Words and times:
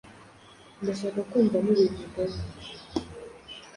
Ndashaka 0.81 1.21
kumva 1.31 1.55
mubivugaho. 1.65 2.39